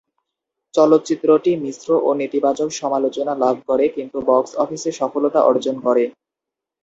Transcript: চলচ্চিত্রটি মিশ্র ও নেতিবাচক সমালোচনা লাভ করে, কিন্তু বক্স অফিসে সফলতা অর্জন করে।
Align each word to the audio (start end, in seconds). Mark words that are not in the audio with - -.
চলচ্চিত্রটি 0.73 1.51
মিশ্র 1.63 1.89
ও 2.03 2.09
নেতিবাচক 2.21 2.69
সমালোচনা 2.81 3.33
লাভ 3.43 3.55
করে, 3.69 3.85
কিন্তু 3.95 4.17
বক্স 4.29 4.51
অফিসে 4.63 4.91
সফলতা 4.99 5.39
অর্জন 5.49 5.75
করে। 5.85 6.03